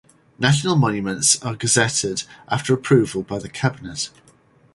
National 0.39 0.75
Monuments 0.75 1.39
are 1.45 1.55
gazetted 1.55 2.23
after 2.47 2.73
approval 2.73 3.21
by 3.21 3.37
the 3.37 3.47
cabinet. 3.47 4.09